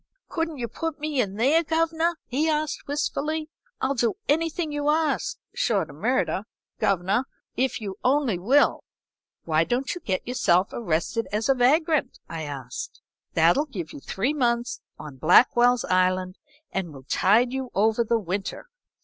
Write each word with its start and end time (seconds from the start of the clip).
"'Couldn't 0.29 0.57
you 0.57 0.67
put 0.67 0.99
me 0.99 1.21
in 1.21 1.35
there, 1.35 1.63
governor?' 1.63 2.17
he 2.25 2.49
asked, 2.49 2.87
wistfully. 2.87 3.51
'I'll 3.81 3.93
do 3.93 4.15
anything 4.27 4.71
you 4.71 4.89
ask, 4.89 5.37
short 5.53 5.91
o' 5.91 5.93
murder, 5.93 6.45
governor, 6.79 7.25
if 7.55 7.79
you 7.79 7.97
only 8.03 8.39
will.' 8.39 8.83
"'Why 9.43 9.63
don't 9.63 9.93
you 9.93 10.01
get 10.01 10.27
yourself 10.27 10.69
arrested 10.73 11.27
as 11.31 11.49
a 11.49 11.53
vagrant?' 11.53 12.17
I 12.27 12.41
asked. 12.41 12.99
'That'll 13.35 13.67
give 13.67 13.93
you 13.93 13.99
three 13.99 14.33
months 14.33 14.81
on 14.97 15.17
Blackwell's 15.17 15.85
Island 15.85 16.39
and 16.71 16.91
will 16.91 17.03
tide 17.03 17.53
you 17.53 17.69
over 17.75 18.03
the 18.03 18.17
winter.' 18.17 18.65